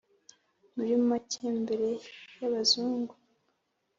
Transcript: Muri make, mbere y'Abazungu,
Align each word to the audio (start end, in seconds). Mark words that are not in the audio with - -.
Muri 0.75 0.93
make, 1.07 1.41
mbere 1.63 1.87
y'Abazungu, 2.37 3.13